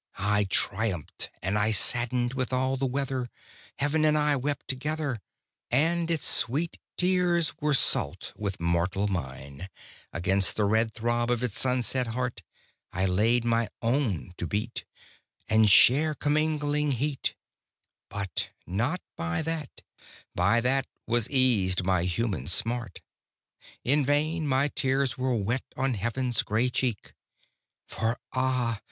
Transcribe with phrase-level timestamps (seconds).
[0.17, 3.29] I triumphed and I saddened with all weather,
[3.77, 5.19] Heaven and I wept together,
[5.69, 9.69] And its sweet tears were salt with mortal mine;
[10.11, 12.41] Against the red throb of its sunset heart
[12.91, 14.85] I laid my own to beat,
[15.47, 17.35] And share commingling heat;
[18.09, 19.83] But not by that,
[20.33, 23.01] by that, was eased my human smart.
[23.83, 27.13] In vain my tears were wet on Heaven's grey cheek.
[27.85, 28.79] For ah!